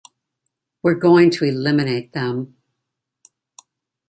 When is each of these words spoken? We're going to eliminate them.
We're 0.81 0.95
going 0.95 1.29
to 1.29 1.45
eliminate 1.45 2.13
them. 2.13 2.57